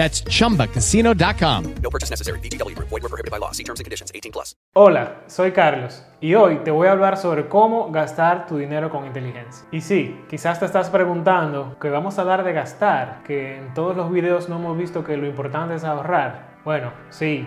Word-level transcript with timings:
That's 0.00 0.24
chumbacasino.com. 0.24 1.74
No 1.82 1.90
purchase 1.90 2.08
necessary. 2.08 2.40
VGW 2.40 2.74
Group. 2.74 2.88
Void 2.88 3.02
were 3.02 3.10
prohibited 3.10 3.30
by 3.30 3.36
law. 3.36 3.52
See 3.52 3.64
terms 3.64 3.80
and 3.80 3.84
conditions. 3.84 4.10
18 4.14 4.32
plus. 4.32 4.56
Hola, 4.74 5.20
soy 5.26 5.52
Carlos 5.52 6.02
y 6.22 6.34
hoy 6.34 6.60
te 6.64 6.70
voy 6.70 6.88
a 6.88 6.92
hablar 6.92 7.18
sobre 7.18 7.48
cómo 7.48 7.90
gastar 7.90 8.46
tu 8.46 8.56
dinero 8.56 8.88
con 8.88 9.04
inteligencia. 9.04 9.66
Y 9.70 9.82
sí, 9.82 10.18
quizás 10.30 10.58
te 10.58 10.64
estás 10.64 10.88
preguntando 10.88 11.76
que 11.78 11.90
vamos 11.90 12.18
a 12.18 12.24
dar 12.24 12.44
de 12.44 12.54
gastar, 12.54 13.22
que 13.24 13.58
en 13.58 13.74
todos 13.74 13.94
los 13.94 14.10
videos 14.10 14.48
no 14.48 14.56
hemos 14.56 14.78
visto 14.78 15.04
que 15.04 15.18
lo 15.18 15.26
importante 15.26 15.74
es 15.74 15.84
ahorrar. 15.84 16.56
Bueno, 16.64 16.94
sí, 17.10 17.46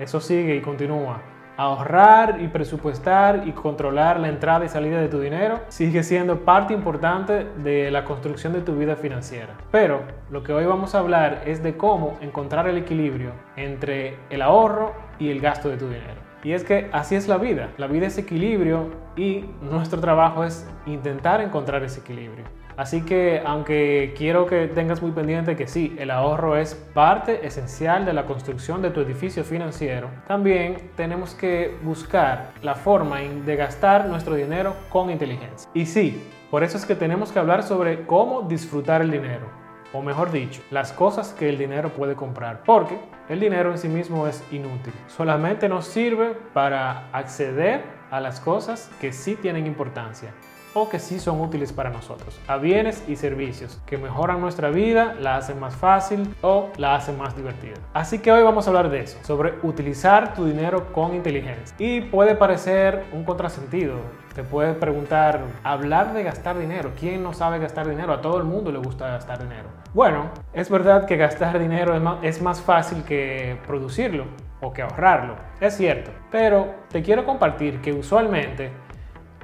eso 0.00 0.20
sigue 0.20 0.56
y 0.56 0.62
continúa. 0.62 1.35
Ahorrar 1.58 2.42
y 2.42 2.48
presupuestar 2.48 3.44
y 3.46 3.52
controlar 3.52 4.20
la 4.20 4.28
entrada 4.28 4.66
y 4.66 4.68
salida 4.68 5.00
de 5.00 5.08
tu 5.08 5.20
dinero 5.20 5.60
sigue 5.68 6.02
siendo 6.02 6.40
parte 6.40 6.74
importante 6.74 7.46
de 7.62 7.90
la 7.90 8.04
construcción 8.04 8.52
de 8.52 8.60
tu 8.60 8.76
vida 8.76 8.94
financiera. 8.96 9.54
Pero 9.70 10.02
lo 10.30 10.42
que 10.42 10.52
hoy 10.52 10.66
vamos 10.66 10.94
a 10.94 10.98
hablar 10.98 11.44
es 11.46 11.62
de 11.62 11.78
cómo 11.78 12.18
encontrar 12.20 12.68
el 12.68 12.76
equilibrio 12.76 13.30
entre 13.56 14.18
el 14.28 14.42
ahorro 14.42 14.94
y 15.18 15.30
el 15.30 15.40
gasto 15.40 15.70
de 15.70 15.78
tu 15.78 15.86
dinero. 15.88 16.20
Y 16.44 16.52
es 16.52 16.62
que 16.62 16.90
así 16.92 17.14
es 17.14 17.26
la 17.26 17.38
vida. 17.38 17.70
La 17.78 17.86
vida 17.86 18.06
es 18.06 18.18
equilibrio 18.18 18.90
y 19.16 19.46
nuestro 19.62 19.98
trabajo 19.98 20.44
es 20.44 20.68
intentar 20.84 21.40
encontrar 21.40 21.82
ese 21.82 22.00
equilibrio. 22.00 22.44
Así 22.76 23.02
que 23.02 23.42
aunque 23.44 24.14
quiero 24.18 24.44
que 24.44 24.66
tengas 24.66 25.00
muy 25.00 25.10
pendiente 25.12 25.56
que 25.56 25.66
sí, 25.66 25.96
el 25.98 26.10
ahorro 26.10 26.56
es 26.56 26.74
parte 26.74 27.46
esencial 27.46 28.04
de 28.04 28.12
la 28.12 28.26
construcción 28.26 28.82
de 28.82 28.90
tu 28.90 29.00
edificio 29.00 29.44
financiero, 29.44 30.10
también 30.28 30.90
tenemos 30.94 31.34
que 31.34 31.74
buscar 31.82 32.52
la 32.62 32.74
forma 32.74 33.20
de 33.20 33.56
gastar 33.56 34.06
nuestro 34.06 34.34
dinero 34.34 34.74
con 34.90 35.10
inteligencia. 35.10 35.70
Y 35.72 35.86
sí, 35.86 36.22
por 36.50 36.62
eso 36.62 36.76
es 36.76 36.84
que 36.84 36.94
tenemos 36.94 37.32
que 37.32 37.38
hablar 37.38 37.62
sobre 37.62 38.04
cómo 38.04 38.42
disfrutar 38.42 39.00
el 39.00 39.10
dinero, 39.10 39.46
o 39.94 40.02
mejor 40.02 40.30
dicho, 40.30 40.60
las 40.70 40.92
cosas 40.92 41.32
que 41.32 41.48
el 41.48 41.56
dinero 41.56 41.88
puede 41.94 42.14
comprar, 42.14 42.62
porque 42.66 42.98
el 43.30 43.40
dinero 43.40 43.70
en 43.70 43.78
sí 43.78 43.88
mismo 43.88 44.26
es 44.26 44.44
inútil, 44.52 44.92
solamente 45.06 45.68
nos 45.70 45.86
sirve 45.86 46.34
para 46.52 47.08
acceder 47.12 47.82
a 48.10 48.20
las 48.20 48.38
cosas 48.38 48.90
que 49.00 49.12
sí 49.12 49.34
tienen 49.34 49.66
importancia 49.66 50.32
o 50.76 50.90
que 50.90 50.98
sí 50.98 51.18
son 51.18 51.40
útiles 51.40 51.72
para 51.72 51.88
nosotros, 51.88 52.38
a 52.46 52.58
bienes 52.58 53.02
y 53.08 53.16
servicios 53.16 53.80
que 53.86 53.96
mejoran 53.96 54.42
nuestra 54.42 54.68
vida, 54.68 55.16
la 55.18 55.36
hacen 55.36 55.58
más 55.58 55.74
fácil 55.74 56.34
o 56.42 56.68
la 56.76 56.94
hacen 56.94 57.16
más 57.16 57.34
divertida. 57.34 57.76
Así 57.94 58.18
que 58.18 58.30
hoy 58.30 58.42
vamos 58.42 58.66
a 58.66 58.70
hablar 58.70 58.90
de 58.90 59.00
eso, 59.00 59.18
sobre 59.22 59.54
utilizar 59.62 60.34
tu 60.34 60.44
dinero 60.44 60.92
con 60.92 61.14
inteligencia. 61.14 61.74
Y 61.78 62.02
puede 62.02 62.34
parecer 62.34 63.06
un 63.14 63.24
contrasentido, 63.24 63.94
te 64.34 64.42
puedes 64.42 64.76
preguntar, 64.76 65.40
hablar 65.64 66.12
de 66.12 66.24
gastar 66.24 66.58
dinero, 66.58 66.92
¿quién 67.00 67.22
no 67.22 67.32
sabe 67.32 67.58
gastar 67.58 67.88
dinero? 67.88 68.12
A 68.12 68.20
todo 68.20 68.36
el 68.36 68.44
mundo 68.44 68.70
le 68.70 68.78
gusta 68.78 69.08
gastar 69.08 69.42
dinero. 69.42 69.70
Bueno, 69.94 70.26
es 70.52 70.68
verdad 70.68 71.06
que 71.06 71.16
gastar 71.16 71.58
dinero 71.58 71.96
es 71.96 72.02
más, 72.02 72.18
es 72.20 72.42
más 72.42 72.60
fácil 72.60 73.02
que 73.04 73.58
producirlo 73.66 74.26
o 74.60 74.74
que 74.74 74.82
ahorrarlo, 74.82 75.36
es 75.58 75.74
cierto, 75.74 76.10
pero 76.30 76.66
te 76.90 77.02
quiero 77.02 77.24
compartir 77.24 77.80
que 77.80 77.92
usualmente 77.92 78.72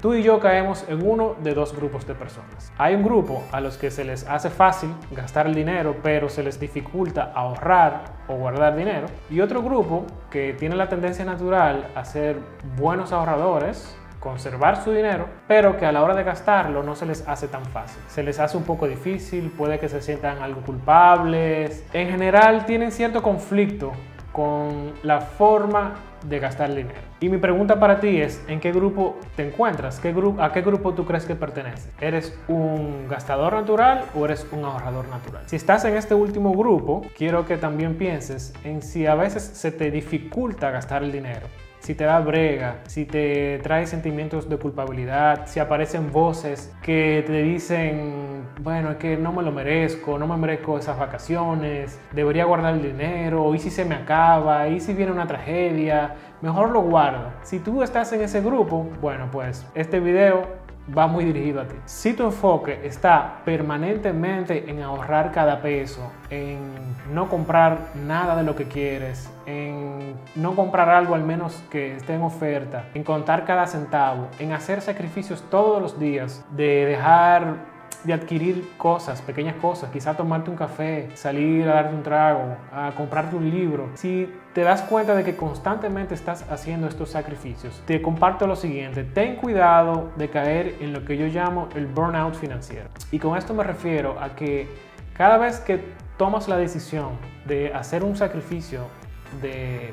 Tú 0.03 0.15
y 0.15 0.25
yo 0.25 0.41
caemos 0.41 0.85
en 0.89 1.09
uno 1.09 1.37
de 1.45 1.55
dos 1.55 1.77
grupos 1.77 2.05
de 2.09 2.17
personas. 2.17 2.73
Hay 2.77 2.97
un 2.97 3.05
grupo 3.05 3.45
a 3.53 3.61
los 3.61 3.77
que 3.79 3.89
se 3.93 4.05
les 4.05 4.29
hace 4.29 4.51
fácil 4.51 4.93
gastar 5.13 5.47
el 5.47 5.55
dinero, 5.55 5.95
pero 6.03 6.29
se 6.29 6.43
les 6.43 6.59
dificulta 6.59 7.31
ahorrar 7.33 8.03
o 8.27 8.35
guardar 8.35 8.75
dinero. 8.75 9.07
Y 9.31 9.41
otro 9.41 9.63
grupo 9.63 10.05
que 10.29 10.55
tiene 10.55 10.75
la 10.75 10.89
tendencia 10.89 11.25
natural 11.25 11.87
a 11.95 12.05
ser 12.05 12.37
buenos 12.77 13.13
ahorradores, 13.13 13.97
conservar 14.19 14.83
su 14.83 14.91
dinero, 14.91 15.29
pero 15.47 15.77
que 15.77 15.87
a 15.87 15.93
la 15.93 16.03
hora 16.03 16.17
de 16.17 16.25
gastarlo 16.25 16.83
no 16.83 16.97
se 16.97 17.07
les 17.07 17.29
hace 17.29 17.47
tan 17.47 17.65
fácil. 17.67 18.03
Se 18.09 18.25
les 18.25 18.41
hace 18.41 18.57
un 18.57 18.65
poco 18.65 18.89
difícil, 18.89 19.53
puede 19.57 19.79
que 19.79 19.89
se 19.89 20.03
sientan 20.03 20.43
algo 20.43 20.63
culpables. 20.63 21.87
En 21.93 22.09
general 22.09 22.67
tienen 22.67 22.91
cierto 22.91 23.23
conflicto 23.23 23.93
con 24.33 24.95
la 25.05 25.21
forma 25.21 25.95
de 26.25 26.39
gastar 26.39 26.75
dinero. 26.75 27.01
Y 27.21 27.29
mi 27.29 27.39
pregunta 27.39 27.79
para 27.79 28.01
ti 28.01 28.21
es, 28.21 28.43
¿en 28.49 28.61
qué 28.61 28.73
grupo 28.73 29.17
te 29.37 29.47
encuentras? 29.47 30.01
¿Qué 30.01 30.15
¿A 30.39 30.53
qué 30.53 30.63
grupo 30.63 30.95
tú 30.95 31.05
crees 31.05 31.25
que 31.25 31.35
perteneces? 31.35 31.89
¿Eres 32.01 32.39
un 32.49 33.09
gastador 33.09 33.53
natural 33.55 34.05
o 34.15 34.25
eres 34.25 34.47
un 34.53 34.65
ahorrador 34.65 35.09
natural? 35.09 35.43
Si 35.47 35.57
estás 35.57 35.85
en 35.85 35.97
este 35.97 36.15
último 36.15 36.53
grupo, 36.53 37.03
quiero 37.17 37.47
que 37.47 37.57
también 37.57 37.97
pienses 37.97 38.53
en 38.65 38.83
si 38.83 39.07
a 39.07 39.15
veces 39.15 39.43
se 39.43 39.73
te 39.73 39.91
dificulta 39.91 40.71
gastar 40.71 41.03
el 41.03 41.13
dinero 41.13 41.47
si 41.83 41.97
te 41.97 42.05
da 42.05 42.21
brega, 42.21 42.77
si 42.87 43.05
te 43.05 43.59
trae 43.59 43.87
sentimientos 43.89 44.49
de 44.49 44.57
culpabilidad, 44.57 45.47
si 45.47 45.59
aparecen 45.59 46.13
voces 46.13 46.73
que 46.81 47.25
te 47.27 47.43
dicen, 47.43 48.45
bueno, 48.61 48.93
es 48.93 48.97
que 48.99 49.17
no 49.17 49.33
me 49.33 49.43
lo 49.43 49.51
merezco, 49.51 50.17
no 50.17 50.29
me 50.29 50.37
merezco 50.37 50.79
esas 50.79 50.97
vacaciones, 50.97 51.99
debería 52.13 52.45
guardar 52.45 52.75
el 52.75 52.83
dinero, 52.83 53.53
y 53.53 53.59
si 53.59 53.69
se 53.71 53.85
me 53.85 53.97
acaba, 53.97 54.69
y 54.69 54.79
si 54.79 54.95
viene 54.95 55.11
una 55.11 55.27
tragedia, 55.27 56.15
mejor 56.41 56.71
lo 56.71 56.83
guardo. 56.83 57.33
Si 57.43 57.59
tú 57.59 57.83
estás 57.83 58.13
en 58.13 58.21
ese 58.21 58.41
grupo, 58.41 58.87
bueno, 59.01 59.29
pues 59.33 59.67
este 59.75 59.99
video 59.99 60.62
va 60.97 61.07
muy 61.07 61.25
dirigido 61.25 61.61
a 61.61 61.65
ti. 61.67 61.77
Si 61.85 62.13
tu 62.15 62.25
enfoque 62.25 62.81
está 62.85 63.41
permanentemente 63.45 64.71
en 64.71 64.83
ahorrar 64.83 65.33
cada 65.33 65.61
peso, 65.61 66.11
en 66.31 66.73
no 67.13 67.29
comprar 67.29 67.91
nada 67.95 68.37
de 68.37 68.43
lo 68.43 68.57
que 68.57 68.67
quieres, 68.67 69.31
en 69.47 70.15
no 70.35 70.55
comprar 70.55 70.89
algo 70.89 71.15
al 71.15 71.23
menos 71.23 71.63
que 71.71 71.97
esté 71.97 72.15
en 72.15 72.23
oferta, 72.23 72.87
en 72.95 73.05
contar 73.05 73.45
cada 73.45 73.67
centavo, 73.67 74.29
en 74.39 74.53
hacer 74.53 74.81
sacrificios 74.81 75.45
todos 75.51 75.81
los 75.81 75.99
días, 75.99 76.45
de 76.51 76.87
dejar 76.87 77.72
de 78.05 78.13
adquirir 78.13 78.69
cosas, 78.77 79.23
pequeñas 79.23 79.57
cosas, 79.57 79.91
quizá 79.91 80.17
tomarte 80.17 80.51
un 80.51 80.57
café, 80.57 81.11
salir 81.15 81.69
a 81.69 81.75
darte 81.75 81.95
un 81.95 82.03
trago, 82.03 82.57
a 82.73 82.93
comprarte 82.97 83.37
un 83.37 83.49
libro. 83.51 83.91
Si 83.95 84.29
te 84.55 84.63
das 84.63 84.83
cuenta 84.83 85.15
de 85.15 85.25
que 85.25 85.37
constantemente 85.37 86.15
estás 86.15 86.45
haciendo 86.51 86.89
estos 86.89 87.11
sacrificios, 87.11 87.83
te 87.87 88.03
comparto 88.03 88.47
lo 88.47 88.57
siguiente, 88.57 89.05
ten 89.05 89.37
cuidado 89.37 90.11
de 90.17 90.29
caer 90.29 90.77
en 90.81 90.93
lo 90.93 91.05
que 91.05 91.17
yo 91.17 91.27
llamo 91.27 91.69
el 91.75 91.87
burnout 91.87 92.35
financiero. 92.35 92.89
Y 93.11 93.19
con 93.19 93.37
esto 93.39 93.55
me 93.55 93.65
refiero 93.65 94.19
a 94.21 94.35
que 94.35 94.69
cada 95.15 95.39
vez 95.39 95.61
que 95.61 95.83
tomas 96.17 96.49
la 96.49 96.57
decisión 96.57 97.11
de 97.47 97.73
hacer 97.73 98.05
un 98.05 98.17
sacrificio 98.17 98.87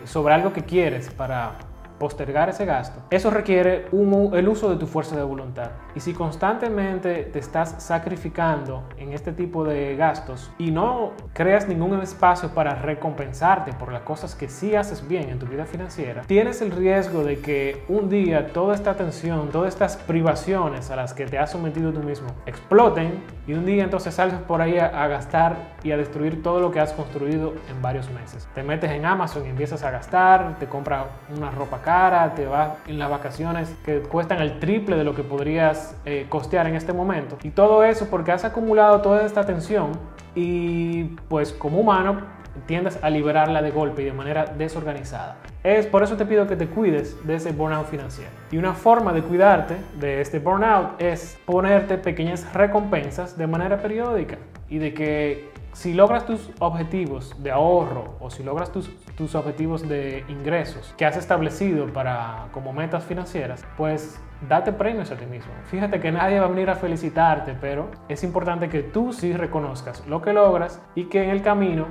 sobre 0.04 0.34
algo 0.34 0.52
que 0.52 0.64
quieres 0.64 1.10
para 1.12 1.54
postergar 2.00 2.50
ese 2.50 2.66
gasto, 2.66 3.02
eso 3.10 3.30
requiere 3.30 3.86
el 3.92 4.48
uso 4.48 4.70
de 4.70 4.78
tu 4.78 4.88
fuerza 4.88 5.16
de 5.16 5.24
voluntad. 5.24 5.72
Y 5.96 6.00
si 6.00 6.14
constantemente 6.14 7.24
te 7.26 7.40
estás 7.40 7.76
sacrificando 7.80 8.84
en 8.98 9.14
este 9.14 9.32
tipo 9.32 9.64
de 9.64 9.96
gastos 9.96 10.52
y 10.58 10.72
no 10.72 11.12
creas 11.34 11.68
ningún 11.68 12.00
espacio 12.02 12.50
para 12.50 12.76
recompensarte 12.76 13.74
por 13.74 13.92
las 13.92 14.02
cosas 14.02 14.36
que 14.36 14.48
sí 14.48 14.76
haces 14.76 15.08
bien 15.08 15.30
en 15.30 15.40
tu 15.40 15.46
vida 15.46 15.66
financiera, 15.66 16.24
tienes 16.24 16.62
el 16.62 16.72
riesgo 16.72 17.24
de 17.24 17.40
que 17.40 17.84
un 17.90 18.10
día 18.10 18.54
toda 18.54 18.76
esta 18.76 18.96
tensión, 18.96 19.50
todas 19.50 19.74
estas 19.74 19.98
privaciones 19.98 20.90
a 20.92 20.96
las 20.96 21.14
que 21.14 21.26
te 21.26 21.38
has 21.38 21.52
sometido 21.52 21.92
tú 21.92 22.02
mismo 22.02 22.30
exploten 22.46 23.22
y 23.48 23.54
un 23.54 23.66
día 23.66 23.84
entonces 23.84 24.14
salgas 24.14 24.42
por 24.42 24.62
ahí 24.62 24.78
a, 24.78 24.88
a 24.88 25.08
gastar 25.08 25.58
y 25.84 25.92
a 25.92 25.98
destruir 25.98 26.42
todo 26.44 26.60
lo 26.60 26.72
que 26.72 26.80
has 26.80 26.94
construido 26.94 27.54
en 27.70 27.82
varios 27.82 28.10
meses. 28.12 28.48
Te 28.54 28.64
metes 28.64 28.92
en 28.92 29.06
Amazon 29.06 29.46
y 29.46 29.50
empiezas 29.50 29.84
a 29.84 29.92
gastar, 29.92 30.58
te 30.60 30.68
compras 30.68 31.06
una 31.36 31.52
ropa 31.52 31.82
cara, 31.82 31.89
te 32.36 32.46
vas 32.46 32.74
en 32.88 33.00
las 33.00 33.10
vacaciones 33.10 33.76
que 33.84 34.02
cuestan 34.02 34.40
el 34.42 34.60
triple 34.60 34.96
de 34.96 35.04
lo 35.04 35.16
que 35.16 35.24
podrías 35.24 35.96
eh, 36.06 36.28
costear 36.30 36.68
en 36.68 36.76
este 36.76 36.94
momento. 36.94 37.38
Y 37.44 37.50
todo 37.50 37.84
eso 37.84 38.08
porque 38.12 38.32
has 38.32 38.46
acumulado 38.46 39.02
toda 39.02 39.26
esta 39.26 39.44
tensión 39.44 39.92
y 40.36 41.06
pues 41.30 41.52
como 41.52 41.80
humano 41.80 42.22
tiendas 42.68 43.00
a 43.02 43.10
liberarla 43.10 43.64
de 43.64 43.72
golpe 43.72 44.04
y 44.04 44.06
de 44.06 44.14
manera 44.14 44.46
desorganizada. 44.46 45.38
Es 45.64 45.88
por 45.88 46.04
eso 46.04 46.16
te 46.16 46.26
pido 46.26 46.46
que 46.46 46.56
te 46.56 46.68
cuides 46.68 47.16
de 47.26 47.36
ese 47.36 47.54
burnout 47.54 47.88
financiero. 47.88 48.30
Y 48.52 48.58
una 48.58 48.74
forma 48.74 49.12
de 49.12 49.24
cuidarte 49.24 49.76
de 50.00 50.22
este 50.22 50.38
burnout 50.38 51.02
es 51.02 51.40
ponerte 51.46 51.98
pequeñas 51.98 52.46
recompensas 52.54 53.36
de 53.36 53.48
manera 53.48 53.82
periódica 53.82 54.38
y 54.70 54.78
de 54.78 54.94
que 54.94 55.50
si 55.74 55.94
logras 55.94 56.26
tus 56.26 56.50
objetivos 56.60 57.36
de 57.42 57.52
ahorro 57.52 58.16
o 58.20 58.30
si 58.30 58.44
logras 58.44 58.72
tus, 58.72 58.90
tus 59.16 59.36
objetivos 59.36 59.88
de 59.88 60.24
ingresos 60.28 60.94
que 60.98 61.06
has 61.06 61.18
establecido 61.18 61.88
para 61.88 62.48
como 62.52 62.74
metas 62.74 63.04
financieras, 63.04 63.66
pues 63.78 64.20
date 64.48 64.72
premios 64.72 65.12
a 65.12 65.16
ti 65.16 65.26
mismo. 65.26 65.52
Fíjate 65.66 66.00
que 66.00 66.12
nadie 66.12 66.40
va 66.40 66.46
a 66.46 66.50
venir 66.50 66.70
a 66.70 66.76
felicitarte, 66.76 67.56
pero 67.60 67.90
es 68.08 68.24
importante 68.24 68.70
que 68.70 68.84
tú 68.84 69.14
sí 69.14 69.34
reconozcas 69.34 70.06
lo 70.08 70.22
que 70.22 70.34
logras 70.34 70.82
y 70.96 71.06
que 71.06 71.24
en 71.24 71.30
el 71.30 71.42
camino 71.42 71.86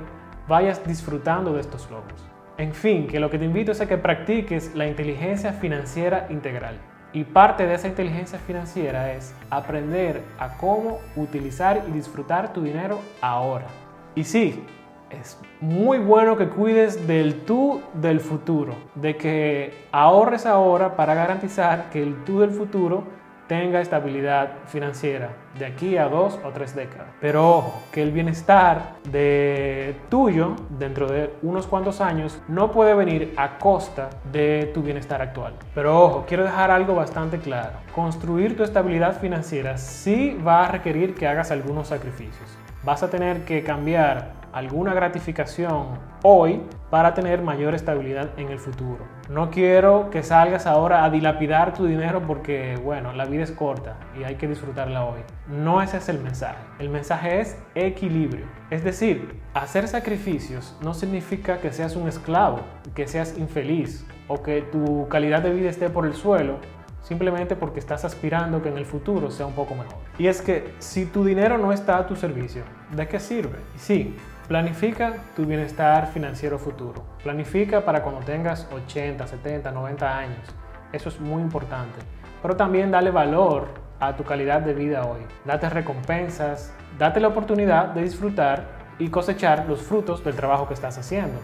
vayas 0.47 0.85
disfrutando 0.85 1.53
de 1.53 1.61
estos 1.61 1.89
logros. 1.91 2.25
En 2.57 2.73
fin, 2.73 3.07
que 3.07 3.19
lo 3.19 3.29
que 3.29 3.39
te 3.39 3.45
invito 3.45 3.71
es 3.71 3.79
a 3.81 3.87
que 3.87 3.97
practiques 3.97 4.75
la 4.75 4.87
inteligencia 4.87 5.53
financiera 5.53 6.27
integral. 6.29 6.75
Y 7.11 7.23
parte 7.23 7.65
de 7.65 7.73
esa 7.73 7.87
inteligencia 7.87 8.37
financiera 8.37 9.13
es 9.13 9.33
aprender 9.49 10.23
a 10.37 10.57
cómo 10.57 10.99
utilizar 11.15 11.83
y 11.87 11.91
disfrutar 11.91 12.53
tu 12.53 12.61
dinero 12.61 12.99
ahora. 13.19 13.65
Y 14.13 14.23
sí, 14.23 14.63
es 15.09 15.39
muy 15.59 15.97
bueno 15.97 16.37
que 16.37 16.49
cuides 16.49 17.07
del 17.07 17.41
tú 17.45 17.81
del 17.95 18.19
futuro, 18.19 18.75
de 18.93 19.17
que 19.17 19.87
ahorres 19.91 20.45
ahora 20.45 20.95
para 20.95 21.15
garantizar 21.15 21.89
que 21.89 22.03
el 22.03 22.23
tú 22.25 22.41
del 22.41 22.51
futuro 22.51 23.05
tenga 23.49 23.81
estabilidad 23.81 24.51
financiera 24.67 25.29
de 25.57 25.65
aquí 25.65 25.97
a 25.97 26.07
dos 26.07 26.39
o 26.45 26.49
tres 26.49 26.75
décadas. 26.75 27.07
Pero 27.19 27.57
ojo, 27.57 27.81
que 27.91 28.03
el 28.03 28.11
bienestar 28.11 28.93
de 29.11 29.95
tuyo 30.07 30.55
dentro 30.77 31.07
de 31.07 31.33
unos 31.41 31.65
cuantos 31.65 31.99
años 31.99 32.39
no 32.47 32.71
puede 32.71 32.93
venir 32.93 33.33
a 33.37 33.57
costa 33.57 34.11
de 34.31 34.69
tu 34.71 34.83
bienestar 34.83 35.21
actual. 35.23 35.53
Pero 35.73 35.99
ojo, 35.99 36.25
quiero 36.27 36.43
dejar 36.43 36.69
algo 36.69 36.93
bastante 36.93 37.39
claro. 37.39 37.79
Construir 37.95 38.55
tu 38.55 38.63
estabilidad 38.63 39.19
financiera 39.19 39.79
sí 39.79 40.39
va 40.47 40.65
a 40.65 40.67
requerir 40.67 41.15
que 41.15 41.27
hagas 41.27 41.49
algunos 41.49 41.87
sacrificios. 41.87 42.55
Vas 42.83 43.01
a 43.01 43.09
tener 43.09 43.45
que 43.45 43.63
cambiar 43.63 44.33
alguna 44.53 44.93
gratificación 44.93 45.87
hoy 46.23 46.61
para 46.89 47.13
tener 47.13 47.41
mayor 47.41 47.75
estabilidad 47.75 48.31
en 48.37 48.49
el 48.49 48.59
futuro. 48.59 49.05
No 49.29 49.51
quiero 49.51 50.09
que 50.09 50.23
salgas 50.23 50.65
ahora 50.65 51.03
a 51.03 51.09
dilapidar 51.09 51.73
tu 51.73 51.85
dinero 51.85 52.23
porque, 52.25 52.79
bueno, 52.83 53.13
la 53.13 53.25
vida 53.25 53.43
es 53.43 53.51
corta 53.51 53.97
y 54.19 54.23
hay 54.23 54.35
que 54.35 54.47
disfrutarla 54.47 55.05
hoy. 55.05 55.19
No 55.47 55.81
ese 55.81 55.97
es 55.97 56.09
el 56.09 56.19
mensaje. 56.19 56.57
El 56.79 56.89
mensaje 56.89 57.41
es 57.41 57.57
equilibrio. 57.75 58.45
Es 58.71 58.83
decir, 58.83 59.39
hacer 59.53 59.87
sacrificios 59.87 60.75
no 60.81 60.93
significa 60.93 61.59
que 61.59 61.71
seas 61.71 61.95
un 61.95 62.07
esclavo, 62.07 62.61
que 62.95 63.07
seas 63.07 63.37
infeliz 63.37 64.05
o 64.27 64.41
que 64.41 64.61
tu 64.63 65.07
calidad 65.09 65.41
de 65.41 65.51
vida 65.51 65.69
esté 65.69 65.89
por 65.89 66.05
el 66.05 66.13
suelo 66.13 66.57
simplemente 67.03 67.55
porque 67.55 67.79
estás 67.79 68.05
aspirando 68.05 68.61
que 68.61 68.69
en 68.69 68.77
el 68.77 68.85
futuro 68.85 69.31
sea 69.31 69.45
un 69.45 69.53
poco 69.53 69.73
mejor. 69.73 69.97
Y 70.17 70.27
es 70.27 70.41
que 70.41 70.73
si 70.79 71.05
tu 71.05 71.23
dinero 71.23 71.57
no 71.57 71.71
está 71.71 71.97
a 71.97 72.07
tu 72.07 72.15
servicio, 72.15 72.63
¿de 72.91 73.07
qué 73.07 73.19
sirve? 73.19 73.57
Y 73.75 73.79
sí, 73.79 74.15
Planifica 74.49 75.13
tu 75.35 75.45
bienestar 75.45 76.07
financiero 76.07 76.57
futuro. 76.57 77.03
Planifica 77.21 77.85
para 77.85 78.01
cuando 78.01 78.21
tengas 78.21 78.67
80, 78.73 79.27
70, 79.27 79.71
90 79.71 80.17
años. 80.17 80.39
Eso 80.91 81.09
es 81.09 81.19
muy 81.19 81.43
importante. 81.43 81.99
Pero 82.41 82.55
también 82.55 82.89
dale 82.89 83.11
valor 83.11 83.67
a 83.99 84.15
tu 84.15 84.23
calidad 84.23 84.61
de 84.61 84.73
vida 84.73 85.05
hoy. 85.05 85.19
Date 85.45 85.69
recompensas, 85.69 86.73
date 86.97 87.19
la 87.19 87.27
oportunidad 87.27 87.89
de 87.89 88.01
disfrutar 88.01 88.65
y 88.97 89.09
cosechar 89.09 89.67
los 89.67 89.83
frutos 89.83 90.23
del 90.23 90.33
trabajo 90.33 90.67
que 90.67 90.73
estás 90.73 90.97
haciendo. 90.97 91.39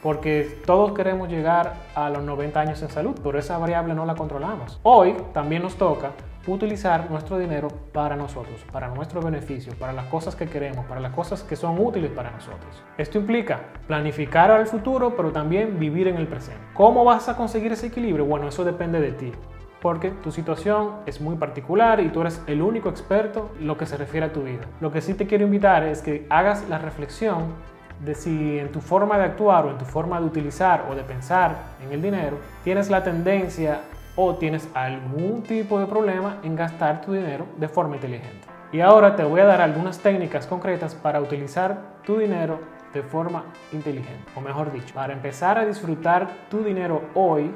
Porque 0.00 0.62
todos 0.64 0.92
queremos 0.92 1.28
llegar 1.28 1.72
a 1.96 2.08
los 2.08 2.22
90 2.22 2.60
años 2.60 2.80
en 2.82 2.88
salud, 2.88 3.18
pero 3.20 3.36
esa 3.36 3.58
variable 3.58 3.94
no 3.94 4.06
la 4.06 4.14
controlamos. 4.14 4.78
Hoy 4.84 5.16
también 5.32 5.62
nos 5.62 5.74
toca 5.74 6.12
utilizar 6.46 7.10
nuestro 7.10 7.38
dinero 7.38 7.68
para 7.92 8.16
nosotros, 8.16 8.64
para 8.72 8.88
nuestro 8.88 9.20
beneficio, 9.20 9.72
para 9.78 9.92
las 9.92 10.06
cosas 10.06 10.36
que 10.36 10.46
queremos, 10.46 10.84
para 10.86 11.00
las 11.00 11.12
cosas 11.12 11.42
que 11.42 11.56
son 11.56 11.78
útiles 11.78 12.10
para 12.10 12.30
nosotros. 12.30 12.82
Esto 12.98 13.18
implica 13.18 13.60
planificar 13.86 14.50
al 14.50 14.66
futuro, 14.66 15.16
pero 15.16 15.32
también 15.32 15.78
vivir 15.78 16.08
en 16.08 16.16
el 16.16 16.26
presente. 16.26 16.60
¿Cómo 16.74 17.04
vas 17.04 17.28
a 17.28 17.36
conseguir 17.36 17.72
ese 17.72 17.86
equilibrio? 17.86 18.24
Bueno, 18.24 18.48
eso 18.48 18.64
depende 18.64 19.00
de 19.00 19.12
ti 19.12 19.32
porque 19.80 20.10
tu 20.10 20.32
situación 20.32 20.92
es 21.04 21.20
muy 21.20 21.36
particular 21.36 22.00
y 22.00 22.08
tú 22.08 22.22
eres 22.22 22.40
el 22.46 22.62
único 22.62 22.88
experto 22.88 23.50
en 23.60 23.66
lo 23.66 23.76
que 23.76 23.84
se 23.84 23.98
refiere 23.98 24.24
a 24.24 24.32
tu 24.32 24.42
vida. 24.42 24.62
Lo 24.80 24.90
que 24.90 25.02
sí 25.02 25.12
te 25.12 25.26
quiero 25.26 25.44
invitar 25.44 25.82
es 25.82 26.00
que 26.00 26.26
hagas 26.30 26.66
la 26.70 26.78
reflexión 26.78 27.52
de 28.02 28.14
si 28.14 28.58
en 28.58 28.72
tu 28.72 28.80
forma 28.80 29.18
de 29.18 29.24
actuar 29.24 29.66
o 29.66 29.70
en 29.70 29.76
tu 29.78 29.84
forma 29.84 30.18
de 30.20 30.26
utilizar 30.26 30.86
o 30.90 30.94
de 30.94 31.02
pensar 31.02 31.56
en 31.84 31.92
el 31.92 32.02
dinero 32.02 32.38
tienes 32.64 32.90
la 32.90 33.04
tendencia 33.04 33.80
o 34.16 34.34
tienes 34.36 34.68
algún 34.74 35.42
tipo 35.42 35.78
de 35.80 35.86
problema 35.86 36.38
en 36.42 36.56
gastar 36.56 37.00
tu 37.00 37.12
dinero 37.12 37.46
de 37.56 37.68
forma 37.68 37.96
inteligente. 37.96 38.46
Y 38.72 38.80
ahora 38.80 39.14
te 39.14 39.24
voy 39.24 39.40
a 39.40 39.44
dar 39.44 39.60
algunas 39.60 39.98
técnicas 39.98 40.46
concretas 40.46 40.94
para 40.94 41.20
utilizar 41.20 42.00
tu 42.04 42.18
dinero 42.18 42.58
de 42.92 43.02
forma 43.02 43.44
inteligente. 43.72 44.24
O 44.36 44.40
mejor 44.40 44.72
dicho, 44.72 44.94
para 44.94 45.12
empezar 45.12 45.58
a 45.58 45.66
disfrutar 45.66 46.28
tu 46.48 46.62
dinero 46.62 47.02
hoy, 47.14 47.50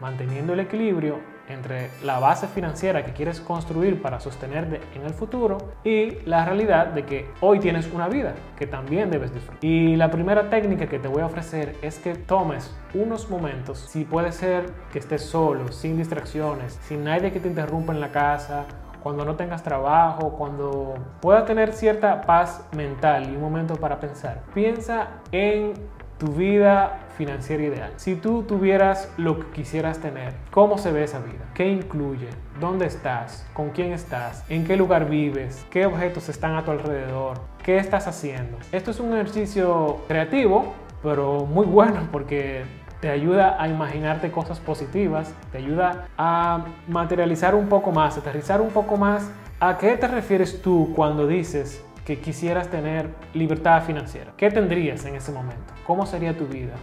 manteniendo 0.00 0.52
el 0.52 0.60
equilibrio 0.60 1.18
entre 1.48 1.90
la 2.02 2.18
base 2.18 2.46
financiera 2.46 3.04
que 3.04 3.12
quieres 3.12 3.40
construir 3.40 4.00
para 4.00 4.20
sostenerte 4.20 4.80
en 4.94 5.02
el 5.02 5.12
futuro 5.12 5.58
y 5.84 6.18
la 6.24 6.44
realidad 6.44 6.88
de 6.88 7.04
que 7.04 7.30
hoy 7.40 7.58
tienes 7.58 7.90
una 7.92 8.08
vida 8.08 8.34
que 8.56 8.66
también 8.66 9.10
debes 9.10 9.32
disfrutar. 9.32 9.64
Y 9.64 9.96
la 9.96 10.10
primera 10.10 10.50
técnica 10.50 10.86
que 10.86 10.98
te 10.98 11.08
voy 11.08 11.22
a 11.22 11.26
ofrecer 11.26 11.76
es 11.82 11.98
que 11.98 12.14
tomes 12.14 12.74
unos 12.94 13.28
momentos, 13.30 13.78
si 13.78 14.04
puede 14.04 14.32
ser 14.32 14.66
que 14.92 14.98
estés 14.98 15.22
solo, 15.22 15.72
sin 15.72 15.96
distracciones, 15.96 16.78
sin 16.82 17.04
nadie 17.04 17.32
que 17.32 17.40
te 17.40 17.48
interrumpa 17.48 17.92
en 17.92 18.00
la 18.00 18.10
casa, 18.12 18.66
cuando 19.02 19.24
no 19.24 19.34
tengas 19.34 19.62
trabajo, 19.62 20.36
cuando 20.38 20.94
puedas 21.20 21.44
tener 21.44 21.72
cierta 21.72 22.22
paz 22.22 22.64
mental 22.76 23.28
y 23.30 23.34
un 23.34 23.40
momento 23.40 23.74
para 23.76 23.98
pensar. 23.98 24.42
Piensa 24.54 25.08
en 25.32 25.74
tu 26.22 26.28
vida 26.28 27.00
financiera 27.18 27.64
ideal. 27.64 27.92
Si 27.96 28.14
tú 28.14 28.44
tuvieras 28.44 29.12
lo 29.16 29.40
que 29.40 29.46
quisieras 29.50 29.98
tener, 29.98 30.32
¿cómo 30.52 30.78
se 30.78 30.92
ve 30.92 31.02
esa 31.02 31.18
vida? 31.18 31.50
¿Qué 31.52 31.66
incluye? 31.66 32.28
¿Dónde 32.60 32.86
estás? 32.86 33.44
¿Con 33.52 33.70
quién 33.70 33.92
estás? 33.92 34.44
¿En 34.48 34.64
qué 34.64 34.76
lugar 34.76 35.10
vives? 35.10 35.66
¿Qué 35.68 35.84
objetos 35.84 36.28
están 36.28 36.54
a 36.54 36.64
tu 36.64 36.70
alrededor? 36.70 37.40
¿Qué 37.64 37.76
estás 37.76 38.06
haciendo? 38.06 38.56
Esto 38.70 38.92
es 38.92 39.00
un 39.00 39.12
ejercicio 39.14 39.98
creativo, 40.06 40.74
pero 41.02 41.44
muy 41.44 41.66
bueno 41.66 42.06
porque 42.12 42.62
te 43.00 43.10
ayuda 43.10 43.60
a 43.60 43.66
imaginarte 43.66 44.30
cosas 44.30 44.60
positivas, 44.60 45.34
te 45.50 45.58
ayuda 45.58 46.06
a 46.16 46.66
materializar 46.86 47.56
un 47.56 47.66
poco 47.68 47.90
más, 47.90 48.16
aterrizar 48.16 48.60
un 48.60 48.70
poco 48.70 48.96
más. 48.96 49.28
¿A 49.58 49.76
qué 49.76 49.96
te 49.96 50.06
refieres 50.06 50.62
tú 50.62 50.92
cuando 50.94 51.26
dices 51.26 51.84
que 52.04 52.18
quisieras 52.18 52.68
tener 52.68 53.08
libertad 53.34 53.82
financiera? 53.84 54.32
¿Qué 54.36 54.50
tendrías 54.50 55.04
en 55.04 55.14
ese 55.14 55.32
momento? 55.32 55.72
¿Cómo 55.86 56.06
sería 56.06 56.36
tu 56.36 56.46
vida? 56.46 56.74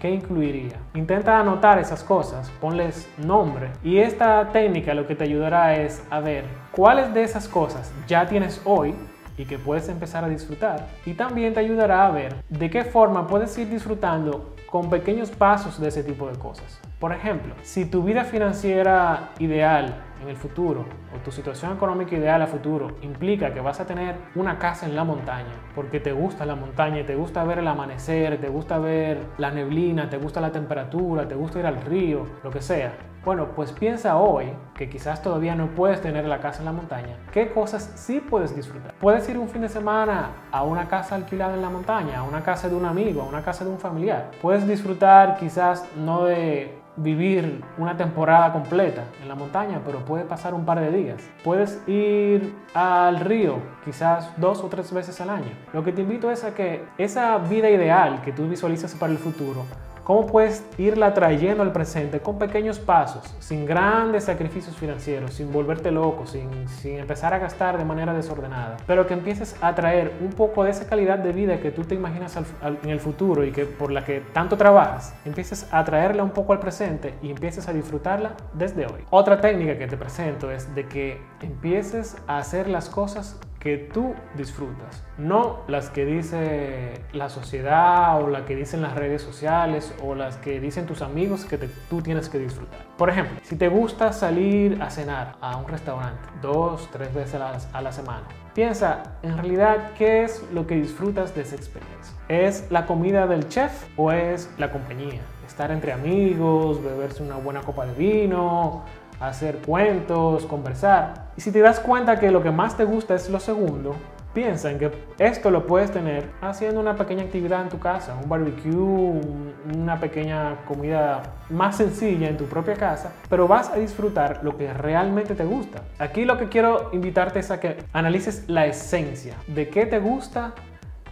¿Qué 0.00 0.10
incluiría? 0.10 0.76
Intenta 0.94 1.38
anotar 1.38 1.78
esas 1.78 2.02
cosas, 2.02 2.50
ponles 2.60 3.08
nombre 3.18 3.70
y 3.84 3.98
esta 3.98 4.48
técnica 4.50 4.94
lo 4.94 5.06
que 5.06 5.14
te 5.14 5.24
ayudará 5.24 5.76
es 5.76 6.02
a 6.08 6.20
ver 6.20 6.44
cuáles 6.72 7.12
de 7.12 7.22
esas 7.22 7.46
cosas 7.46 7.92
ya 8.06 8.26
tienes 8.26 8.62
hoy 8.64 8.94
y 9.36 9.44
que 9.44 9.58
puedes 9.58 9.88
empezar 9.88 10.24
a 10.24 10.28
disfrutar 10.28 10.86
y 11.04 11.12
también 11.14 11.52
te 11.52 11.60
ayudará 11.60 12.06
a 12.06 12.10
ver 12.10 12.36
de 12.48 12.70
qué 12.70 12.84
forma 12.84 13.26
puedes 13.26 13.56
ir 13.58 13.68
disfrutando 13.68 14.54
con 14.70 14.88
pequeños 14.88 15.30
pasos 15.30 15.78
de 15.78 15.88
ese 15.88 16.02
tipo 16.02 16.28
de 16.28 16.38
cosas. 16.38 16.80
Por 16.98 17.12
ejemplo, 17.12 17.54
si 17.62 17.84
tu 17.84 18.02
vida 18.02 18.24
financiera 18.24 19.30
ideal 19.38 19.94
en 20.22 20.28
el 20.28 20.36
futuro 20.36 20.84
o 21.14 21.18
tu 21.24 21.30
situación 21.30 21.72
económica 21.72 22.16
ideal 22.16 22.42
a 22.42 22.46
futuro 22.46 22.96
implica 23.02 23.52
que 23.52 23.60
vas 23.60 23.80
a 23.80 23.86
tener 23.86 24.16
una 24.34 24.58
casa 24.58 24.86
en 24.86 24.96
la 24.96 25.04
montaña 25.04 25.52
porque 25.74 26.00
te 26.00 26.12
gusta 26.12 26.44
la 26.44 26.54
montaña, 26.54 27.04
te 27.06 27.14
gusta 27.14 27.44
ver 27.44 27.58
el 27.58 27.68
amanecer, 27.68 28.40
te 28.40 28.48
gusta 28.48 28.78
ver 28.78 29.18
la 29.38 29.50
neblina, 29.50 30.10
te 30.10 30.18
gusta 30.18 30.40
la 30.40 30.52
temperatura, 30.52 31.26
te 31.26 31.34
gusta 31.34 31.58
ir 31.58 31.66
al 31.66 31.80
río, 31.82 32.26
lo 32.42 32.50
que 32.50 32.60
sea. 32.60 32.92
Bueno, 33.24 33.48
pues 33.54 33.70
piensa 33.72 34.16
hoy 34.16 34.46
que 34.74 34.88
quizás 34.88 35.22
todavía 35.22 35.54
no 35.54 35.66
puedes 35.74 36.00
tener 36.00 36.24
la 36.24 36.40
casa 36.40 36.60
en 36.60 36.64
la 36.64 36.72
montaña. 36.72 37.18
¿Qué 37.32 37.52
cosas 37.52 37.92
sí 37.94 38.18
puedes 38.18 38.56
disfrutar? 38.56 38.94
Puedes 38.94 39.28
ir 39.28 39.36
un 39.36 39.48
fin 39.48 39.60
de 39.60 39.68
semana 39.68 40.30
a 40.50 40.62
una 40.62 40.88
casa 40.88 41.16
alquilada 41.16 41.54
en 41.54 41.60
la 41.60 41.68
montaña, 41.68 42.20
a 42.20 42.22
una 42.22 42.42
casa 42.42 42.70
de 42.70 42.74
un 42.74 42.86
amigo, 42.86 43.20
a 43.20 43.26
una 43.26 43.42
casa 43.42 43.64
de 43.64 43.70
un 43.70 43.78
familiar. 43.78 44.30
Puedes 44.40 44.66
disfrutar 44.66 45.36
quizás 45.36 45.86
no 45.96 46.24
de 46.24 46.79
vivir 46.96 47.62
una 47.78 47.96
temporada 47.96 48.52
completa 48.52 49.04
en 49.22 49.28
la 49.28 49.34
montaña, 49.34 49.80
pero 49.84 50.04
puede 50.04 50.24
pasar 50.24 50.54
un 50.54 50.64
par 50.64 50.80
de 50.80 50.90
días. 50.90 51.22
Puedes 51.44 51.82
ir 51.88 52.54
al 52.74 53.20
río 53.20 53.58
quizás 53.84 54.30
dos 54.36 54.62
o 54.62 54.68
tres 54.68 54.92
veces 54.92 55.20
al 55.20 55.30
año. 55.30 55.50
Lo 55.72 55.84
que 55.84 55.92
te 55.92 56.02
invito 56.02 56.30
es 56.30 56.44
a 56.44 56.54
que 56.54 56.84
esa 56.98 57.38
vida 57.38 57.70
ideal 57.70 58.22
que 58.22 58.32
tú 58.32 58.48
visualizas 58.48 58.94
para 58.94 59.12
el 59.12 59.18
futuro, 59.18 59.64
cómo 60.10 60.26
puedes 60.26 60.64
irla 60.76 61.14
trayendo 61.14 61.62
al 61.62 61.70
presente 61.70 62.18
con 62.18 62.36
pequeños 62.36 62.80
pasos, 62.80 63.32
sin 63.38 63.64
grandes 63.64 64.24
sacrificios 64.24 64.74
financieros, 64.76 65.34
sin 65.34 65.52
volverte 65.52 65.92
loco, 65.92 66.26
sin, 66.26 66.66
sin 66.66 66.98
empezar 66.98 67.32
a 67.32 67.38
gastar 67.38 67.78
de 67.78 67.84
manera 67.84 68.12
desordenada, 68.12 68.76
pero 68.88 69.06
que 69.06 69.14
empieces 69.14 69.54
a 69.60 69.72
traer 69.76 70.14
un 70.20 70.30
poco 70.30 70.64
de 70.64 70.70
esa 70.70 70.88
calidad 70.88 71.20
de 71.20 71.30
vida 71.30 71.60
que 71.60 71.70
tú 71.70 71.84
te 71.84 71.94
imaginas 71.94 72.36
en 72.82 72.90
el 72.90 72.98
futuro 72.98 73.44
y 73.44 73.52
que 73.52 73.66
por 73.66 73.92
la 73.92 74.04
que 74.04 74.18
tanto 74.32 74.56
trabajas, 74.56 75.14
empieces 75.24 75.68
a 75.70 75.84
traerla 75.84 76.24
un 76.24 76.30
poco 76.30 76.54
al 76.54 76.58
presente 76.58 77.14
y 77.22 77.30
empieces 77.30 77.68
a 77.68 77.72
disfrutarla 77.72 78.32
desde 78.52 78.86
hoy. 78.86 79.04
Otra 79.10 79.40
técnica 79.40 79.78
que 79.78 79.86
te 79.86 79.96
presento 79.96 80.50
es 80.50 80.74
de 80.74 80.88
que 80.88 81.20
empieces 81.40 82.16
a 82.26 82.38
hacer 82.38 82.68
las 82.68 82.88
cosas 82.88 83.38
que 83.60 83.76
tú 83.76 84.14
disfrutas, 84.36 85.04
no 85.18 85.60
las 85.68 85.90
que 85.90 86.06
dice 86.06 86.94
la 87.12 87.28
sociedad 87.28 88.20
o 88.22 88.28
las 88.28 88.42
que 88.42 88.56
dicen 88.56 88.80
las 88.80 88.94
redes 88.94 89.20
sociales 89.20 89.94
o 90.02 90.14
las 90.14 90.38
que 90.38 90.58
dicen 90.60 90.86
tus 90.86 91.02
amigos 91.02 91.44
que 91.44 91.58
tú 91.58 92.00
tienes 92.00 92.30
que 92.30 92.38
disfrutar. 92.38 92.80
Por 92.96 93.10
ejemplo, 93.10 93.38
si 93.42 93.56
te 93.56 93.68
gusta 93.68 94.12
salir 94.12 94.80
a 94.80 94.88
cenar 94.88 95.36
a 95.42 95.58
un 95.58 95.68
restaurante 95.68 96.20
dos, 96.40 96.88
tres 96.90 97.12
veces 97.14 97.34
a 97.34 97.38
la, 97.38 97.58
a 97.74 97.82
la 97.82 97.92
semana, 97.92 98.26
piensa 98.54 99.18
en 99.22 99.36
realidad 99.36 99.90
qué 99.96 100.24
es 100.24 100.42
lo 100.52 100.66
que 100.66 100.76
disfrutas 100.76 101.34
de 101.34 101.42
esa 101.42 101.56
experiencia. 101.56 102.14
¿Es 102.28 102.70
la 102.70 102.86
comida 102.86 103.26
del 103.26 103.46
chef 103.48 103.88
o 103.98 104.10
es 104.10 104.50
la 104.56 104.72
compañía? 104.72 105.20
Estar 105.46 105.70
entre 105.70 105.92
amigos, 105.92 106.82
beberse 106.82 107.22
una 107.22 107.36
buena 107.36 107.60
copa 107.60 107.84
de 107.84 107.92
vino, 107.92 108.84
hacer 109.20 109.58
cuentos, 109.58 110.46
conversar. 110.46 111.30
Y 111.36 111.40
si 111.40 111.52
te 111.52 111.60
das 111.60 111.78
cuenta 111.80 112.18
que 112.18 112.30
lo 112.30 112.42
que 112.42 112.50
más 112.50 112.76
te 112.76 112.84
gusta 112.84 113.14
es 113.14 113.28
lo 113.30 113.38
segundo, 113.40 113.94
piensa 114.32 114.70
en 114.70 114.78
que 114.78 114.92
esto 115.18 115.50
lo 115.50 115.66
puedes 115.66 115.90
tener 115.90 116.30
haciendo 116.40 116.80
una 116.80 116.94
pequeña 116.96 117.24
actividad 117.24 117.62
en 117.62 117.68
tu 117.68 117.78
casa, 117.80 118.14
un 118.22 118.28
barbecue, 118.28 118.70
un- 118.70 119.52
una 119.76 119.98
pequeña 119.98 120.64
comida 120.66 121.22
más 121.50 121.76
sencilla 121.76 122.28
en 122.28 122.36
tu 122.36 122.44
propia 122.44 122.74
casa, 122.74 123.12
pero 123.28 123.48
vas 123.48 123.70
a 123.70 123.76
disfrutar 123.76 124.40
lo 124.44 124.56
que 124.56 124.72
realmente 124.72 125.34
te 125.34 125.44
gusta. 125.44 125.82
Aquí 125.98 126.24
lo 126.24 126.38
que 126.38 126.48
quiero 126.48 126.90
invitarte 126.92 127.40
es 127.40 127.50
a 127.50 127.58
que 127.60 127.78
analices 127.92 128.44
la 128.48 128.66
esencia 128.66 129.34
de 129.48 129.68
qué 129.68 129.84
te 129.84 129.98
gusta 129.98 130.52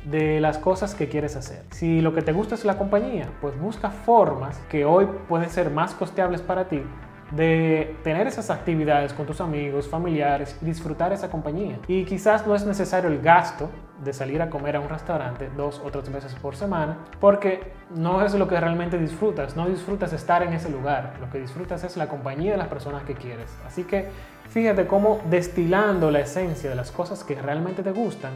de 0.04 0.40
las 0.40 0.56
cosas 0.56 0.94
que 0.94 1.08
quieres 1.08 1.34
hacer. 1.36 1.64
Si 1.72 2.00
lo 2.00 2.14
que 2.14 2.22
te 2.22 2.32
gusta 2.32 2.54
es 2.54 2.64
la 2.64 2.78
compañía, 2.78 3.28
pues 3.40 3.58
busca 3.60 3.90
formas 3.90 4.58
que 4.70 4.84
hoy 4.84 5.06
pueden 5.28 5.50
ser 5.50 5.70
más 5.70 5.92
costeables 5.92 6.40
para 6.40 6.68
ti 6.68 6.82
de 7.30 7.96
tener 8.02 8.26
esas 8.26 8.50
actividades 8.50 9.12
con 9.12 9.26
tus 9.26 9.40
amigos, 9.40 9.88
familiares, 9.88 10.56
disfrutar 10.60 11.12
esa 11.12 11.30
compañía. 11.30 11.78
Y 11.86 12.04
quizás 12.04 12.46
no 12.46 12.54
es 12.54 12.64
necesario 12.64 13.10
el 13.10 13.20
gasto 13.20 13.70
de 14.02 14.12
salir 14.12 14.40
a 14.40 14.48
comer 14.48 14.76
a 14.76 14.80
un 14.80 14.88
restaurante 14.88 15.50
dos 15.56 15.82
o 15.84 15.90
tres 15.90 16.10
veces 16.10 16.34
por 16.36 16.56
semana, 16.56 16.98
porque 17.20 17.72
no 17.94 18.24
es 18.24 18.32
lo 18.34 18.46
que 18.46 18.58
realmente 18.58 18.96
disfrutas, 18.98 19.56
no 19.56 19.66
disfrutas 19.68 20.12
estar 20.12 20.42
en 20.42 20.52
ese 20.52 20.70
lugar, 20.70 21.14
lo 21.20 21.28
que 21.30 21.40
disfrutas 21.40 21.82
es 21.84 21.96
la 21.96 22.06
compañía 22.06 22.52
de 22.52 22.58
las 22.58 22.68
personas 22.68 23.02
que 23.02 23.14
quieres. 23.14 23.54
Así 23.66 23.84
que 23.84 24.08
fíjate 24.50 24.86
cómo 24.86 25.20
destilando 25.28 26.10
la 26.10 26.20
esencia 26.20 26.70
de 26.70 26.76
las 26.76 26.92
cosas 26.92 27.24
que 27.24 27.34
realmente 27.34 27.82
te 27.82 27.90
gustan, 27.90 28.32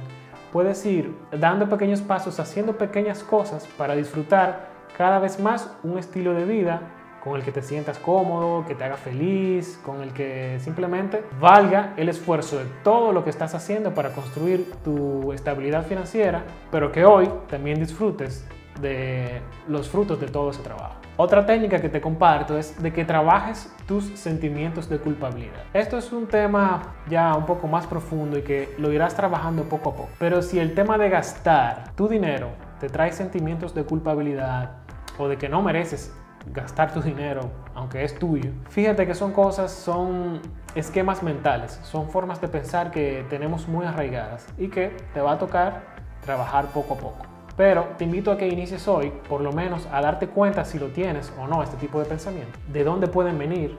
puedes 0.53 0.85
ir 0.85 1.17
dando 1.31 1.69
pequeños 1.69 2.01
pasos, 2.01 2.41
haciendo 2.41 2.77
pequeñas 2.77 3.23
cosas 3.23 3.67
para 3.79 3.95
disfrutar 3.95 4.73
cada 4.99 5.21
vez 5.21 5.41
más 5.41 5.71
un 5.83 5.97
estilo 5.97 6.35
de 6.35 6.45
vida 6.45 6.83
con 7.23 7.37
el 7.37 7.45
que 7.45 7.53
te 7.53 7.63
sientas 7.63 7.99
cómodo, 7.99 8.65
que 8.67 8.75
te 8.75 8.85
haga 8.85 8.97
feliz, 8.97 9.79
con 9.85 10.03
el 10.03 10.13
que 10.13 10.59
simplemente 10.61 11.23
valga 11.41 11.95
el 11.97 12.09
esfuerzo 12.09 12.59
de 12.59 12.65
todo 12.83 13.13
lo 13.13 13.23
que 13.23 13.31
estás 13.31 13.55
haciendo 13.55 13.95
para 13.95 14.11
construir 14.11 14.73
tu 14.83 15.33
estabilidad 15.33 15.87
financiera, 15.87 16.43
pero 16.71 16.91
que 16.91 17.05
hoy 17.05 17.29
también 17.49 17.79
disfrutes 17.79 18.45
de 18.81 19.41
los 19.69 19.89
frutos 19.89 20.21
de 20.21 20.27
todo 20.27 20.51
ese 20.51 20.63
trabajo. 20.63 20.97
Otra 21.17 21.47
técnica 21.47 21.81
que 21.81 21.89
te 21.89 22.01
comparto 22.01 22.59
es 22.59 22.83
de 22.83 22.93
que 22.93 23.05
trabajes 23.05 23.73
tus 23.87 24.05
sentimientos 24.19 24.89
de 24.89 24.99
culpabilidad. 24.99 25.63
Esto 25.75 25.99
es 25.99 26.11
un 26.11 26.27
tema 26.27 26.95
ya 27.09 27.37
un 27.37 27.47
poco 27.47 27.69
más 27.69 27.87
profundo 27.87 28.39
y 28.39 28.43
que 28.43 28.75
lo 28.79 28.93
irás 28.93 29.15
trabajando 29.15 29.65
poco 29.65 29.91
a 29.91 29.95
poco. 29.95 30.09
Pero 30.19 30.43
si 30.43 30.59
el 30.59 30.75
tema 30.75 30.99
de 30.99 31.11
gastar 31.11 31.95
tu 31.95 32.09
dinero 32.09 32.49
te 32.81 32.89
trae 32.89 33.13
sentimientos 33.13 33.75
de 33.75 33.85
culpabilidad 33.85 34.79
o 35.19 35.29
de 35.29 35.37
que 35.37 35.49
no 35.49 35.63
mereces 35.63 36.13
gastar 36.47 36.93
tu 36.93 37.01
dinero, 37.01 37.51
aunque 37.75 38.05
es 38.05 38.19
tuyo. 38.19 38.51
Fíjate 38.69 39.07
que 39.07 39.15
son 39.15 39.33
cosas, 39.33 39.73
son 39.73 40.41
esquemas 40.75 41.23
mentales, 41.23 41.79
son 41.83 42.09
formas 42.09 42.41
de 42.41 42.49
pensar 42.49 42.91
que 42.91 43.25
tenemos 43.29 43.69
muy 43.69 43.87
arraigadas 43.87 44.47
y 44.59 44.69
que 44.69 44.97
te 45.15 45.21
va 45.21 45.33
a 45.33 45.39
tocar 45.39 45.83
trabajar 46.25 46.67
poco 46.67 46.95
a 46.95 46.99
poco. 46.99 47.27
Pero 47.57 47.89
te 47.99 48.05
invito 48.05 48.33
a 48.33 48.39
que 48.39 48.49
inicies 48.49 48.89
hoy, 48.89 49.13
por 49.29 49.43
lo 49.43 49.53
menos, 49.53 49.87
a 49.93 50.01
darte 50.01 50.29
cuenta 50.29 50.65
si 50.65 50.79
lo 50.79 50.89
tienes 50.89 51.33
o 51.39 51.47
no, 51.47 51.63
este 51.63 51.77
tipo 51.77 51.99
de 51.99 52.07
pensamiento, 52.07 52.59
de 52.69 52.85
dónde 52.85 53.09
pueden 53.09 53.39
venir 53.39 53.77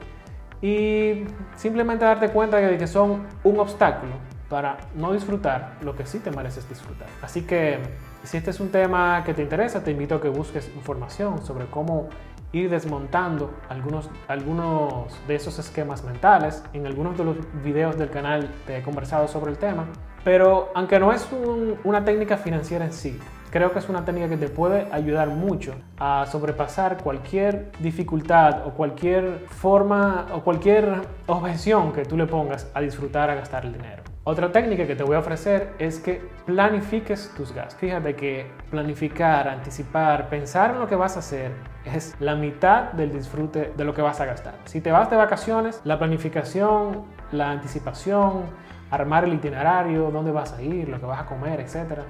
y 0.62 1.24
simplemente 1.56 2.04
darte 2.04 2.30
cuenta 2.30 2.58
de 2.58 2.78
que 2.78 2.86
son 2.86 3.26
un 3.42 3.58
obstáculo 3.58 4.12
para 4.48 4.78
no 4.94 5.12
disfrutar 5.12 5.76
lo 5.82 5.96
que 5.96 6.06
sí 6.06 6.20
te 6.20 6.30
mereces 6.30 6.68
disfrutar. 6.68 7.08
Así 7.22 7.42
que 7.42 7.80
si 8.22 8.36
este 8.36 8.50
es 8.50 8.60
un 8.60 8.70
tema 8.70 9.22
que 9.24 9.34
te 9.34 9.42
interesa, 9.42 9.82
te 9.82 9.90
invito 9.90 10.14
a 10.14 10.20
que 10.20 10.28
busques 10.28 10.70
información 10.76 11.44
sobre 11.44 11.66
cómo 11.66 12.08
ir 12.54 12.70
desmontando 12.70 13.52
algunos, 13.68 14.08
algunos 14.28 15.14
de 15.26 15.34
esos 15.34 15.58
esquemas 15.58 16.04
mentales. 16.04 16.62
En 16.72 16.86
algunos 16.86 17.16
de 17.18 17.24
los 17.24 17.36
videos 17.62 17.96
del 17.98 18.10
canal 18.10 18.48
te 18.66 18.78
he 18.78 18.82
conversado 18.82 19.28
sobre 19.28 19.50
el 19.50 19.58
tema, 19.58 19.86
pero 20.24 20.70
aunque 20.74 20.98
no 20.98 21.12
es 21.12 21.28
un- 21.32 21.78
una 21.84 22.04
técnica 22.04 22.36
financiera 22.36 22.84
en 22.84 22.92
sí, 22.92 23.18
creo 23.50 23.72
que 23.72 23.78
es 23.78 23.88
una 23.88 24.04
técnica 24.04 24.28
que 24.28 24.36
te 24.36 24.48
puede 24.48 24.88
ayudar 24.92 25.28
mucho 25.28 25.74
a 25.98 26.26
sobrepasar 26.30 27.02
cualquier 27.02 27.70
dificultad 27.80 28.66
o 28.66 28.70
cualquier 28.70 29.44
forma 29.48 30.26
o 30.32 30.40
cualquier 30.40 31.02
objeción 31.26 31.92
que 31.92 32.04
tú 32.04 32.16
le 32.16 32.26
pongas 32.26 32.70
a 32.74 32.80
disfrutar, 32.80 33.30
a 33.30 33.34
gastar 33.34 33.64
el 33.66 33.72
dinero. 33.74 34.13
Otra 34.26 34.50
técnica 34.50 34.86
que 34.86 34.96
te 34.96 35.04
voy 35.04 35.16
a 35.16 35.18
ofrecer 35.18 35.74
es 35.78 35.98
que 35.98 36.26
planifiques 36.46 37.30
tus 37.36 37.52
gastos. 37.52 37.78
Fíjate 37.78 38.16
que 38.16 38.50
planificar, 38.70 39.46
anticipar, 39.46 40.30
pensar 40.30 40.70
en 40.70 40.80
lo 40.80 40.88
que 40.88 40.96
vas 40.96 41.16
a 41.16 41.18
hacer 41.18 41.52
es 41.84 42.16
la 42.20 42.34
mitad 42.34 42.92
del 42.92 43.12
disfrute 43.12 43.74
de 43.76 43.84
lo 43.84 43.92
que 43.92 44.00
vas 44.00 44.22
a 44.22 44.24
gastar. 44.24 44.54
Si 44.64 44.80
te 44.80 44.90
vas 44.90 45.10
de 45.10 45.16
vacaciones, 45.16 45.82
la 45.84 45.98
planificación, 45.98 47.04
la 47.32 47.50
anticipación, 47.50 48.44
armar 48.90 49.24
el 49.24 49.34
itinerario, 49.34 50.10
dónde 50.10 50.32
vas 50.32 50.54
a 50.54 50.62
ir, 50.62 50.88
lo 50.88 50.98
que 50.98 51.04
vas 51.04 51.20
a 51.20 51.26
comer, 51.26 51.60
etc. 51.60 52.00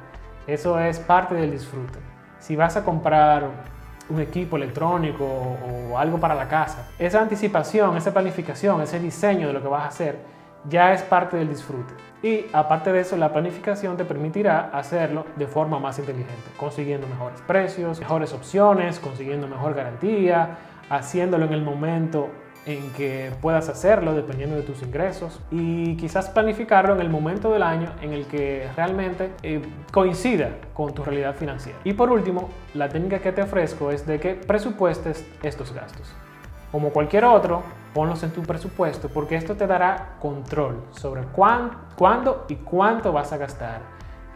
Eso 0.46 0.78
es 0.78 1.00
parte 1.00 1.34
del 1.34 1.50
disfrute. 1.50 1.98
Si 2.38 2.54
vas 2.54 2.76
a 2.76 2.84
comprar 2.84 3.48
un 4.08 4.20
equipo 4.20 4.56
electrónico 4.56 5.24
o 5.24 5.98
algo 5.98 6.20
para 6.20 6.36
la 6.36 6.46
casa, 6.46 6.86
esa 6.96 7.20
anticipación, 7.20 7.96
esa 7.96 8.12
planificación, 8.12 8.80
ese 8.82 9.00
diseño 9.00 9.48
de 9.48 9.52
lo 9.52 9.60
que 9.60 9.68
vas 9.68 9.82
a 9.82 9.88
hacer, 9.88 10.33
ya 10.68 10.92
es 10.92 11.02
parte 11.02 11.36
del 11.36 11.48
disfrute. 11.48 11.94
Y 12.22 12.46
aparte 12.52 12.90
de 12.90 13.00
eso, 13.00 13.16
la 13.16 13.32
planificación 13.32 13.96
te 13.96 14.04
permitirá 14.04 14.70
hacerlo 14.72 15.26
de 15.36 15.46
forma 15.46 15.78
más 15.78 15.98
inteligente, 15.98 16.50
consiguiendo 16.56 17.06
mejores 17.06 17.40
precios, 17.42 18.00
mejores 18.00 18.32
opciones, 18.32 18.98
consiguiendo 18.98 19.46
mejor 19.46 19.74
garantía, 19.74 20.56
haciéndolo 20.88 21.44
en 21.44 21.52
el 21.52 21.62
momento 21.62 22.30
en 22.66 22.90
que 22.92 23.30
puedas 23.42 23.68
hacerlo 23.68 24.14
dependiendo 24.14 24.56
de 24.56 24.62
tus 24.62 24.82
ingresos 24.82 25.38
y 25.50 25.96
quizás 25.96 26.30
planificarlo 26.30 26.94
en 26.94 27.00
el 27.00 27.10
momento 27.10 27.52
del 27.52 27.62
año 27.62 27.90
en 28.00 28.14
el 28.14 28.26
que 28.26 28.68
realmente 28.74 29.32
eh, 29.42 29.60
coincida 29.92 30.50
con 30.72 30.94
tu 30.94 31.04
realidad 31.04 31.34
financiera. 31.34 31.78
Y 31.84 31.92
por 31.92 32.10
último, 32.10 32.48
la 32.72 32.88
técnica 32.88 33.18
que 33.18 33.32
te 33.32 33.42
ofrezco 33.42 33.90
es 33.90 34.06
de 34.06 34.18
que 34.18 34.34
presupuestes 34.34 35.26
estos 35.42 35.74
gastos. 35.74 36.14
Como 36.74 36.90
cualquier 36.90 37.24
otro, 37.24 37.62
ponlos 37.94 38.24
en 38.24 38.32
tu 38.32 38.42
presupuesto 38.42 39.08
porque 39.08 39.36
esto 39.36 39.54
te 39.54 39.64
dará 39.64 40.16
control 40.18 40.82
sobre 40.90 41.22
cuán, 41.22 41.70
cuándo 41.94 42.46
y 42.48 42.56
cuánto 42.56 43.12
vas 43.12 43.32
a 43.32 43.36
gastar 43.36 43.78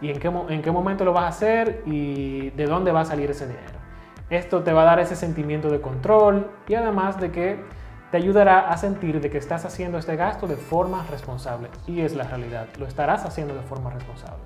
y 0.01 0.09
en 0.11 0.21
qué, 0.21 0.29
en 0.29 0.63
qué 0.63 0.71
momento 0.71 1.05
lo 1.05 1.13
vas 1.13 1.25
a 1.25 1.29
hacer 1.31 1.83
y 1.85 2.51
de 2.51 2.67
dónde 2.67 2.93
va 2.93 3.01
a 3.01 3.05
salir 3.05 3.29
ese 3.29 3.49
dinero. 3.49 3.81
Esto 4.31 4.63
te 4.63 4.73
va 4.73 4.83
a 4.83 4.85
dar 4.85 5.01
ese 5.01 5.17
sentimiento 5.17 5.69
de 5.69 5.81
control 5.81 6.49
y 6.69 6.75
además 6.75 7.21
de 7.21 7.33
que 7.33 7.61
te 8.13 8.19
ayudará 8.19 8.71
a 8.71 8.77
sentir 8.77 9.21
de 9.21 9.31
que 9.31 9.39
estás 9.39 9.65
haciendo 9.65 9.99
este 9.99 10.15
gasto 10.15 10.47
de 10.47 10.55
forma 10.55 11.05
responsable 11.11 11.71
y 11.89 12.03
es 12.03 12.15
la 12.15 12.23
realidad, 12.23 12.69
lo 12.79 12.87
estarás 12.87 13.25
haciendo 13.25 13.53
de 13.53 13.63
forma 13.63 13.91
responsable. 13.91 14.45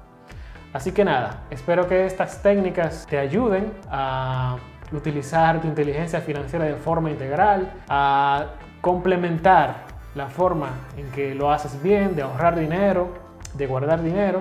Así 0.73 0.93
que 0.93 1.05
nada, 1.05 1.43
espero 1.51 1.87
que 1.87 2.07
estas 2.07 2.41
técnicas 2.41 3.07
te 3.07 3.19
ayuden 3.19 3.71
a 3.91 4.57
utilizar 4.97 5.61
tu 5.61 5.67
inteligencia 5.69 6.21
financiera 6.21 6.65
de 6.65 6.75
forma 6.75 7.11
integral, 7.11 7.71
a 7.89 8.47
complementar 8.81 9.85
la 10.15 10.29
forma 10.29 10.69
en 10.97 11.11
que 11.13 11.35
lo 11.35 11.51
haces 11.51 11.83
bien, 11.83 12.15
de 12.17 12.23
ahorrar 12.23 12.59
dinero, 12.59 13.09
de 13.55 13.67
guardar 13.67 14.03
dinero, 14.03 14.41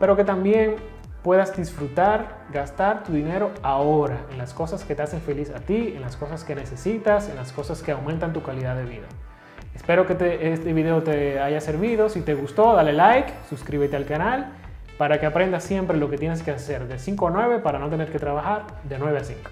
pero 0.00 0.16
que 0.16 0.24
también 0.24 0.76
puedas 1.22 1.56
disfrutar, 1.56 2.38
gastar 2.52 3.04
tu 3.04 3.12
dinero 3.12 3.52
ahora 3.62 4.18
en 4.32 4.38
las 4.38 4.52
cosas 4.52 4.82
que 4.84 4.94
te 4.96 5.02
hacen 5.02 5.20
feliz 5.20 5.50
a 5.50 5.60
ti, 5.60 5.92
en 5.94 6.00
las 6.02 6.16
cosas 6.16 6.42
que 6.42 6.54
necesitas, 6.56 7.28
en 7.28 7.36
las 7.36 7.52
cosas 7.52 7.82
que 7.82 7.92
aumentan 7.92 8.32
tu 8.32 8.42
calidad 8.42 8.74
de 8.74 8.84
vida. 8.84 9.06
Espero 9.74 10.06
que 10.06 10.14
te- 10.16 10.52
este 10.52 10.72
video 10.72 11.02
te 11.02 11.40
haya 11.40 11.60
servido. 11.60 12.08
Si 12.08 12.20
te 12.22 12.34
gustó, 12.34 12.74
dale 12.74 12.92
like, 12.92 13.32
suscríbete 13.48 13.96
al 13.96 14.04
canal 14.04 14.52
para 14.98 15.18
que 15.20 15.26
aprendas 15.26 15.62
siempre 15.64 15.96
lo 15.96 16.10
que 16.10 16.18
tienes 16.18 16.42
que 16.42 16.50
hacer 16.50 16.88
de 16.88 16.98
5 16.98 17.28
a 17.28 17.30
9 17.30 17.58
para 17.60 17.78
no 17.78 17.88
tener 17.88 18.10
que 18.10 18.18
trabajar 18.18 18.64
de 18.84 18.98
9 18.98 19.18
a 19.18 19.24
5. 19.24 19.50